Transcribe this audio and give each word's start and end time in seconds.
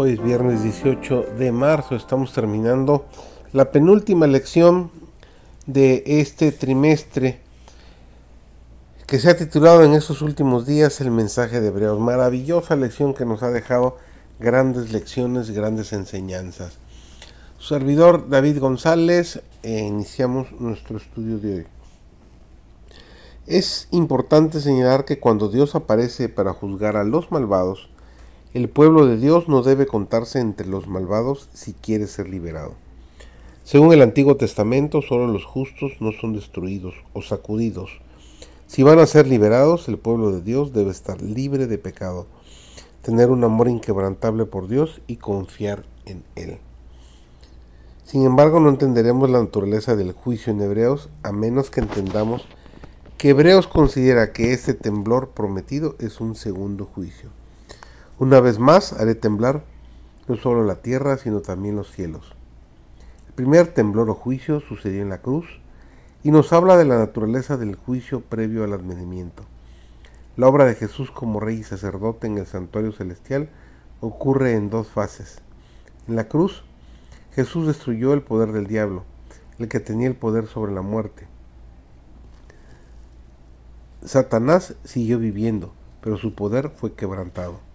Hoy 0.00 0.12
es 0.12 0.22
viernes 0.22 0.62
18 0.62 1.24
de 1.40 1.50
marzo, 1.50 1.96
estamos 1.96 2.32
terminando 2.32 3.06
la 3.52 3.72
penúltima 3.72 4.28
lección 4.28 4.92
de 5.66 6.04
este 6.06 6.52
trimestre 6.52 7.40
que 9.08 9.18
se 9.18 9.28
ha 9.28 9.36
titulado 9.36 9.82
en 9.82 9.94
estos 9.94 10.22
últimos 10.22 10.66
días 10.66 11.00
el 11.00 11.10
mensaje 11.10 11.60
de 11.60 11.66
Hebreos. 11.66 11.98
Maravillosa 11.98 12.76
lección 12.76 13.12
que 13.12 13.24
nos 13.24 13.42
ha 13.42 13.50
dejado 13.50 13.96
grandes 14.38 14.92
lecciones, 14.92 15.50
grandes 15.50 15.92
enseñanzas. 15.92 16.78
Servidor 17.58 18.28
David 18.28 18.60
González, 18.60 19.42
e 19.64 19.80
iniciamos 19.80 20.52
nuestro 20.60 20.98
estudio 20.98 21.40
de 21.40 21.54
hoy. 21.56 21.66
Es 23.48 23.88
importante 23.90 24.60
señalar 24.60 25.04
que 25.04 25.18
cuando 25.18 25.48
Dios 25.48 25.74
aparece 25.74 26.28
para 26.28 26.52
juzgar 26.52 26.96
a 26.96 27.02
los 27.02 27.32
malvados, 27.32 27.90
el 28.54 28.70
pueblo 28.70 29.04
de 29.04 29.18
Dios 29.18 29.46
no 29.46 29.62
debe 29.62 29.86
contarse 29.86 30.40
entre 30.40 30.66
los 30.66 30.88
malvados 30.88 31.50
si 31.52 31.74
quiere 31.74 32.06
ser 32.06 32.30
liberado. 32.30 32.72
Según 33.62 33.92
el 33.92 34.00
Antiguo 34.00 34.36
Testamento, 34.36 35.02
solo 35.02 35.26
los 35.26 35.44
justos 35.44 35.92
no 36.00 36.12
son 36.12 36.32
destruidos 36.32 36.94
o 37.12 37.20
sacudidos. 37.20 38.00
Si 38.66 38.82
van 38.82 39.00
a 39.00 39.06
ser 39.06 39.26
liberados, 39.26 39.86
el 39.88 39.98
pueblo 39.98 40.32
de 40.32 40.40
Dios 40.40 40.72
debe 40.72 40.90
estar 40.90 41.20
libre 41.20 41.66
de 41.66 41.76
pecado, 41.76 42.26
tener 43.02 43.30
un 43.30 43.44
amor 43.44 43.68
inquebrantable 43.68 44.46
por 44.46 44.66
Dios 44.66 45.02
y 45.06 45.16
confiar 45.16 45.84
en 46.06 46.24
Él. 46.34 46.56
Sin 48.04 48.24
embargo, 48.24 48.60
no 48.60 48.70
entenderemos 48.70 49.28
la 49.28 49.40
naturaleza 49.40 49.94
del 49.94 50.12
juicio 50.12 50.50
en 50.50 50.62
Hebreos 50.62 51.10
a 51.22 51.32
menos 51.32 51.68
que 51.70 51.80
entendamos 51.80 52.46
que 53.18 53.28
Hebreos 53.28 53.66
considera 53.66 54.32
que 54.32 54.54
este 54.54 54.72
temblor 54.72 55.30
prometido 55.30 55.96
es 55.98 56.22
un 56.22 56.34
segundo 56.34 56.86
juicio. 56.86 57.37
Una 58.20 58.40
vez 58.40 58.58
más 58.58 58.94
haré 58.94 59.14
temblar 59.14 59.62
no 60.26 60.34
solo 60.34 60.64
la 60.64 60.82
tierra, 60.82 61.18
sino 61.18 61.40
también 61.40 61.76
los 61.76 61.92
cielos. 61.92 62.34
El 63.28 63.34
primer 63.34 63.68
temblor 63.68 64.10
o 64.10 64.14
juicio 64.14 64.58
sucedió 64.58 65.02
en 65.02 65.08
la 65.08 65.22
cruz 65.22 65.46
y 66.24 66.32
nos 66.32 66.52
habla 66.52 66.76
de 66.76 66.84
la 66.84 66.98
naturaleza 66.98 67.56
del 67.56 67.76
juicio 67.76 68.20
previo 68.20 68.64
al 68.64 68.72
advenimiento. 68.72 69.44
La 70.36 70.48
obra 70.48 70.64
de 70.64 70.74
Jesús 70.74 71.12
como 71.12 71.38
rey 71.38 71.58
y 71.58 71.62
sacerdote 71.62 72.26
en 72.26 72.38
el 72.38 72.46
santuario 72.46 72.90
celestial 72.90 73.50
ocurre 74.00 74.54
en 74.54 74.68
dos 74.68 74.88
fases. 74.88 75.40
En 76.08 76.16
la 76.16 76.26
cruz, 76.26 76.64
Jesús 77.36 77.68
destruyó 77.68 78.14
el 78.14 78.22
poder 78.22 78.50
del 78.50 78.66
diablo, 78.66 79.04
el 79.60 79.68
que 79.68 79.78
tenía 79.78 80.08
el 80.08 80.16
poder 80.16 80.48
sobre 80.48 80.72
la 80.72 80.82
muerte. 80.82 81.28
Satanás 84.04 84.74
siguió 84.82 85.20
viviendo, 85.20 85.72
pero 86.00 86.16
su 86.16 86.34
poder 86.34 86.70
fue 86.70 86.94
quebrantado. 86.94 87.67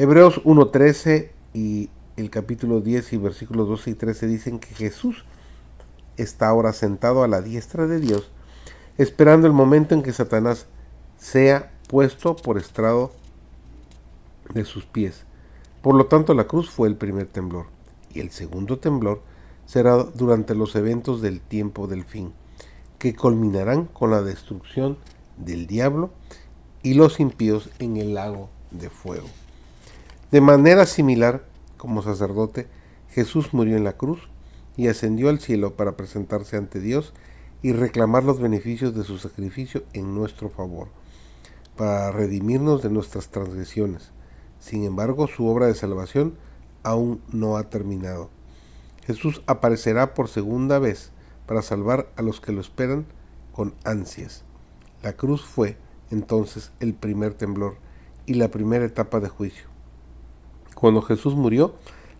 Hebreos 0.00 0.40
1.13 0.44 1.30
y 1.54 1.90
el 2.16 2.30
capítulo 2.30 2.80
10 2.80 3.14
y 3.14 3.16
versículos 3.16 3.66
12 3.66 3.90
y 3.90 3.94
13 3.94 4.28
dicen 4.28 4.60
que 4.60 4.72
Jesús 4.72 5.24
está 6.16 6.46
ahora 6.46 6.72
sentado 6.72 7.24
a 7.24 7.26
la 7.26 7.42
diestra 7.42 7.88
de 7.88 7.98
Dios, 7.98 8.30
esperando 8.96 9.48
el 9.48 9.52
momento 9.52 9.96
en 9.96 10.04
que 10.04 10.12
Satanás 10.12 10.66
sea 11.16 11.72
puesto 11.88 12.36
por 12.36 12.58
estrado 12.58 13.10
de 14.54 14.64
sus 14.64 14.86
pies. 14.86 15.24
Por 15.82 15.96
lo 15.96 16.06
tanto, 16.06 16.32
la 16.32 16.46
cruz 16.46 16.70
fue 16.70 16.86
el 16.86 16.94
primer 16.94 17.26
temblor, 17.26 17.66
y 18.14 18.20
el 18.20 18.30
segundo 18.30 18.78
temblor 18.78 19.20
será 19.66 19.96
durante 19.96 20.54
los 20.54 20.76
eventos 20.76 21.22
del 21.22 21.40
tiempo 21.40 21.88
del 21.88 22.04
fin 22.04 22.32
que 23.00 23.16
culminarán 23.16 23.86
con 23.86 24.12
la 24.12 24.22
destrucción 24.22 24.96
del 25.38 25.66
diablo 25.66 26.10
y 26.84 26.94
los 26.94 27.18
impíos 27.18 27.70
en 27.80 27.96
el 27.96 28.14
lago 28.14 28.48
de 28.70 28.90
fuego. 28.90 29.26
De 30.30 30.42
manera 30.42 30.84
similar, 30.84 31.46
como 31.78 32.02
sacerdote, 32.02 32.66
Jesús 33.08 33.54
murió 33.54 33.78
en 33.78 33.84
la 33.84 33.96
cruz 33.96 34.28
y 34.76 34.88
ascendió 34.88 35.30
al 35.30 35.40
cielo 35.40 35.74
para 35.74 35.96
presentarse 35.96 36.58
ante 36.58 36.80
Dios 36.80 37.14
y 37.62 37.72
reclamar 37.72 38.24
los 38.24 38.38
beneficios 38.38 38.94
de 38.94 39.04
su 39.04 39.18
sacrificio 39.18 39.84
en 39.94 40.14
nuestro 40.14 40.50
favor, 40.50 40.88
para 41.78 42.10
redimirnos 42.12 42.82
de 42.82 42.90
nuestras 42.90 43.30
transgresiones. 43.30 44.10
Sin 44.60 44.84
embargo, 44.84 45.28
su 45.28 45.46
obra 45.46 45.66
de 45.66 45.74
salvación 45.74 46.34
aún 46.82 47.22
no 47.32 47.56
ha 47.56 47.70
terminado. 47.70 48.28
Jesús 49.06 49.40
aparecerá 49.46 50.12
por 50.12 50.28
segunda 50.28 50.78
vez 50.78 51.10
para 51.46 51.62
salvar 51.62 52.12
a 52.16 52.22
los 52.22 52.42
que 52.42 52.52
lo 52.52 52.60
esperan 52.60 53.06
con 53.52 53.74
ansias. 53.82 54.44
La 55.02 55.14
cruz 55.14 55.42
fue 55.42 55.78
entonces 56.10 56.70
el 56.80 56.92
primer 56.92 57.32
temblor 57.32 57.76
y 58.26 58.34
la 58.34 58.48
primera 58.48 58.84
etapa 58.84 59.20
de 59.20 59.30
juicio. 59.30 59.77
Cuando 60.78 61.02
Jesús 61.02 61.34
murió, 61.34 61.74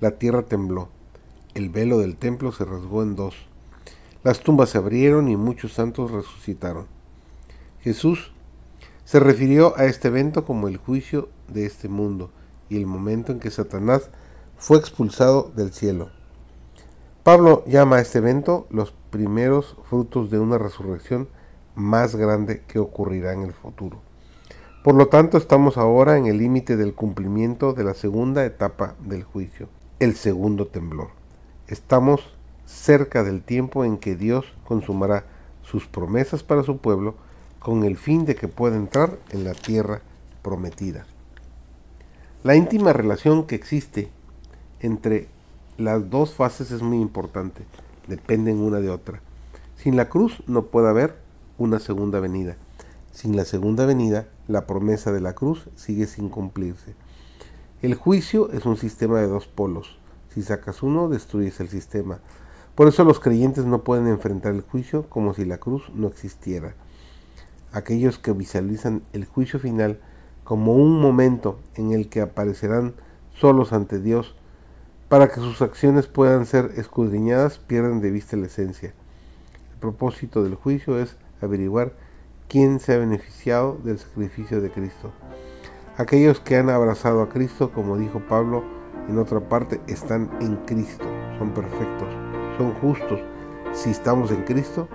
la 0.00 0.18
tierra 0.18 0.42
tembló, 0.42 0.88
el 1.54 1.70
velo 1.70 1.98
del 1.98 2.18
templo 2.18 2.52
se 2.52 2.66
rasgó 2.66 3.02
en 3.02 3.16
dos, 3.16 3.34
las 4.24 4.40
tumbas 4.40 4.68
se 4.68 4.76
abrieron 4.76 5.28
y 5.28 5.36
muchos 5.38 5.72
santos 5.72 6.10
resucitaron. 6.10 6.86
Jesús 7.80 8.34
se 9.06 9.20
refirió 9.20 9.74
a 9.78 9.86
este 9.86 10.08
evento 10.08 10.44
como 10.44 10.68
el 10.68 10.76
juicio 10.76 11.30
de 11.48 11.64
este 11.64 11.88
mundo 11.88 12.30
y 12.68 12.76
el 12.76 12.84
momento 12.84 13.32
en 13.32 13.40
que 13.40 13.50
Satanás 13.50 14.10
fue 14.58 14.76
expulsado 14.76 15.50
del 15.56 15.72
cielo. 15.72 16.10
Pablo 17.22 17.64
llama 17.66 17.96
a 17.96 18.00
este 18.02 18.18
evento 18.18 18.66
los 18.68 18.92
primeros 19.08 19.78
frutos 19.88 20.30
de 20.30 20.38
una 20.38 20.58
resurrección 20.58 21.26
más 21.74 22.16
grande 22.16 22.64
que 22.68 22.78
ocurrirá 22.78 23.32
en 23.32 23.44
el 23.44 23.54
futuro. 23.54 24.11
Por 24.82 24.96
lo 24.96 25.06
tanto, 25.06 25.38
estamos 25.38 25.78
ahora 25.78 26.18
en 26.18 26.26
el 26.26 26.38
límite 26.38 26.76
del 26.76 26.92
cumplimiento 26.92 27.72
de 27.72 27.84
la 27.84 27.94
segunda 27.94 28.44
etapa 28.44 28.96
del 28.98 29.22
juicio, 29.22 29.68
el 30.00 30.16
segundo 30.16 30.66
temblor. 30.66 31.10
Estamos 31.68 32.34
cerca 32.66 33.22
del 33.22 33.42
tiempo 33.42 33.84
en 33.84 33.96
que 33.96 34.16
Dios 34.16 34.44
consumará 34.64 35.24
sus 35.62 35.86
promesas 35.86 36.42
para 36.42 36.64
su 36.64 36.78
pueblo 36.78 37.14
con 37.60 37.84
el 37.84 37.96
fin 37.96 38.24
de 38.24 38.34
que 38.34 38.48
pueda 38.48 38.74
entrar 38.74 39.20
en 39.30 39.44
la 39.44 39.54
tierra 39.54 40.00
prometida. 40.42 41.06
La 42.42 42.56
íntima 42.56 42.92
relación 42.92 43.46
que 43.46 43.54
existe 43.54 44.08
entre 44.80 45.28
las 45.78 46.10
dos 46.10 46.34
fases 46.34 46.72
es 46.72 46.82
muy 46.82 47.00
importante, 47.00 47.62
dependen 48.08 48.58
una 48.58 48.80
de 48.80 48.90
otra. 48.90 49.20
Sin 49.76 49.94
la 49.94 50.08
cruz 50.08 50.42
no 50.48 50.62
puede 50.62 50.88
haber 50.88 51.14
una 51.56 51.78
segunda 51.78 52.18
venida. 52.18 52.56
Sin 53.12 53.36
la 53.36 53.44
segunda 53.44 53.84
venida, 53.84 54.26
la 54.48 54.66
promesa 54.66 55.12
de 55.12 55.20
la 55.20 55.34
cruz 55.34 55.68
sigue 55.76 56.06
sin 56.06 56.30
cumplirse. 56.30 56.94
El 57.82 57.94
juicio 57.94 58.50
es 58.52 58.64
un 58.64 58.78
sistema 58.78 59.20
de 59.20 59.26
dos 59.26 59.46
polos. 59.46 59.98
Si 60.30 60.42
sacas 60.42 60.82
uno, 60.82 61.10
destruyes 61.10 61.60
el 61.60 61.68
sistema. 61.68 62.20
Por 62.74 62.88
eso 62.88 63.04
los 63.04 63.20
creyentes 63.20 63.66
no 63.66 63.84
pueden 63.84 64.06
enfrentar 64.08 64.54
el 64.54 64.62
juicio 64.62 65.08
como 65.10 65.34
si 65.34 65.44
la 65.44 65.58
cruz 65.58 65.90
no 65.94 66.08
existiera. 66.08 66.74
Aquellos 67.70 68.18
que 68.18 68.32
visualizan 68.32 69.02
el 69.12 69.26
juicio 69.26 69.60
final 69.60 70.00
como 70.42 70.74
un 70.74 70.98
momento 70.98 71.60
en 71.74 71.92
el 71.92 72.08
que 72.08 72.22
aparecerán 72.22 72.94
solos 73.34 73.74
ante 73.74 74.00
Dios 74.00 74.34
para 75.08 75.28
que 75.28 75.40
sus 75.40 75.60
acciones 75.60 76.06
puedan 76.06 76.46
ser 76.46 76.72
escudriñadas, 76.76 77.58
pierden 77.58 78.00
de 78.00 78.10
vista 78.10 78.38
la 78.38 78.46
esencia. 78.46 78.94
El 79.74 79.78
propósito 79.80 80.42
del 80.42 80.54
juicio 80.54 80.98
es 80.98 81.16
averiguar 81.42 81.92
quién 82.52 82.80
se 82.80 82.92
ha 82.92 82.98
beneficiado 82.98 83.78
del 83.82 83.98
sacrificio 83.98 84.60
de 84.60 84.70
Cristo. 84.70 85.10
Aquellos 85.96 86.38
que 86.38 86.56
han 86.56 86.68
abrazado 86.68 87.22
a 87.22 87.30
Cristo, 87.30 87.72
como 87.72 87.96
dijo 87.96 88.20
Pablo 88.28 88.62
en 89.08 89.18
otra 89.18 89.40
parte, 89.40 89.80
están 89.86 90.30
en 90.42 90.56
Cristo, 90.66 91.06
son 91.38 91.52
perfectos, 91.52 92.08
son 92.58 92.74
justos. 92.74 93.20
Si 93.72 93.88
estamos 93.88 94.30
en 94.30 94.42
Cristo, 94.44 94.86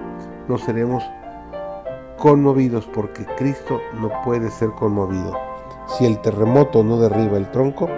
no 0.48 0.60
seremos 0.60 1.04
conmovidos 2.20 2.86
porque 2.94 3.26
Cristo 3.38 3.82
no 4.00 4.12
puede 4.24 4.52
ser 4.52 4.70
conmovido. 4.74 5.36
Si 5.88 6.06
el 6.06 6.22
terremoto 6.22 6.84
no 6.84 7.00
derriba 7.00 7.38
el 7.38 7.50
tronco, 7.50 7.90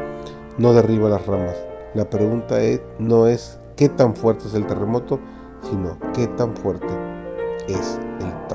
no 0.58 0.72
derriba 0.72 1.10
las 1.10 1.26
ramas. 1.26 1.58
La 1.96 2.10
pregunta 2.10 2.62
es, 2.62 2.80
no 2.98 3.28
es 3.28 3.60
qué 3.76 3.90
tan 3.90 4.16
fuerte 4.16 4.48
es 4.48 4.54
el 4.54 4.66
terremoto, 4.66 5.20
sino 5.70 5.98
qué 6.14 6.28
tan 6.28 6.56
fuerte 6.56 6.88
es 7.68 8.00
el 8.22 8.48